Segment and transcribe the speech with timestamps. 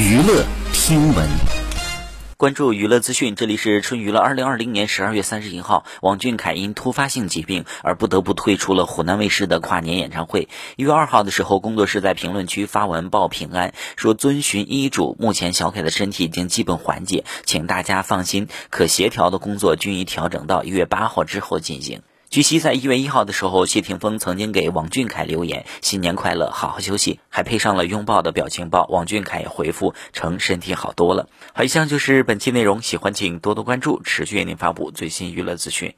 [0.00, 1.28] 娱乐听闻。
[2.38, 4.18] 关注娱乐资讯，这里是春娱乐。
[4.18, 10.48] 二零二零年十二月三十一号，王俊凯因突发性疾病而不得不退出了湖南卫视的跨年演唱会。
[10.76, 22.00] 一月二号的时候，工作室在评论区发文报平安，说遵循医嘱，目前小凯的身体已经基本缓解，请大家放心，可协调的工作均已调整到一月八号之后进行。
[22.30, 28.86] 据悉，在一月一号的时候，谢霆锋曾经给王俊凯留言“新年快乐，好好休息”，还配上了拥抱的表情包。
[28.88, 31.28] 王俊凯也回复称身体好多了。
[31.52, 35.94] 好，以上就是本期内容，喜欢请多多关注，持续为您发布最新娱乐资讯。